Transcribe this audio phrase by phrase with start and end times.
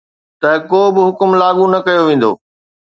[0.41, 2.31] ته ڪو به حڪم لاڳو نه ڪيو ويندو